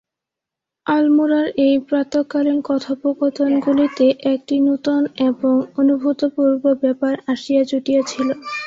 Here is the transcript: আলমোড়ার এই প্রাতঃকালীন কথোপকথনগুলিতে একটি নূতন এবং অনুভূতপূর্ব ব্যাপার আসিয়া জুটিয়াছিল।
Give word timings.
আলমোড়ার 0.85 1.47
এই 1.65 1.75
প্রাতঃকালীন 1.87 2.59
কথোপকথনগুলিতে 2.67 4.05
একটি 4.33 4.55
নূতন 4.65 5.01
এবং 5.29 5.53
অনুভূতপূর্ব 5.79 6.63
ব্যাপার 6.83 7.13
আসিয়া 7.33 7.61
জুটিয়াছিল। 7.69 8.27